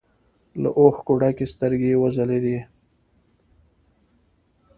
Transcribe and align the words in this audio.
له 0.61 0.69
اوښکو 0.79 1.13
ډکې 1.21 1.45
سترګې 1.53 1.87
يې 1.93 1.99
وځلېدې. 2.01 2.57